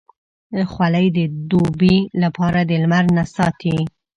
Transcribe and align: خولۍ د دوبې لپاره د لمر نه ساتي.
خولۍ 0.71 1.07
د 1.17 1.19
دوبې 1.49 1.95
لپاره 2.23 2.59
د 2.69 2.71
لمر 2.81 3.05
نه 3.17 3.23
ساتي. 3.35 3.77